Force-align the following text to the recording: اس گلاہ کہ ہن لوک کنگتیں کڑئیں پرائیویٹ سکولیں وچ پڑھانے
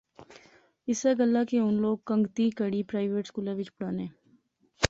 اس 0.89 1.01
گلاہ 1.19 1.43
کہ 1.49 1.57
ہن 1.65 1.75
لوک 1.83 1.99
کنگتیں 2.09 2.49
کڑئیں 2.57 2.87
پرائیویٹ 2.89 3.25
سکولیں 3.27 3.55
وچ 3.57 3.69
پڑھانے 3.75 4.07